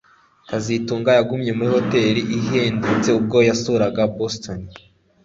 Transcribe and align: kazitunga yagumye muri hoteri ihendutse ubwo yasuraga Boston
kazitunga 0.49 1.09
yagumye 1.17 1.51
muri 1.57 1.69
hoteri 1.75 2.21
ihendutse 2.37 3.09
ubwo 3.19 3.37
yasuraga 3.49 4.01
Boston 4.17 4.59